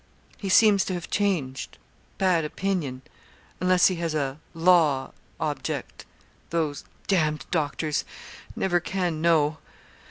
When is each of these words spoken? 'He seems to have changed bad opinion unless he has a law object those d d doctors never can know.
'He 0.39 0.49
seems 0.49 0.83
to 0.85 0.95
have 0.95 1.11
changed 1.11 1.77
bad 2.17 2.43
opinion 2.43 3.03
unless 3.59 3.85
he 3.85 3.97
has 3.97 4.15
a 4.15 4.39
law 4.55 5.11
object 5.39 6.05
those 6.49 6.85
d 7.05 7.17
d 7.17 7.37
doctors 7.51 8.03
never 8.55 8.79
can 8.79 9.21
know. 9.21 9.59